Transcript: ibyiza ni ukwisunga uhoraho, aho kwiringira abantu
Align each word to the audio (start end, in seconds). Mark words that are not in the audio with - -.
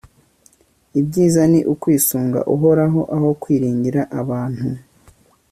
ibyiza 0.99 1.41
ni 1.51 1.59
ukwisunga 1.73 2.39
uhoraho, 2.53 2.99
aho 3.15 3.29
kwiringira 3.41 4.01
abantu 4.21 4.67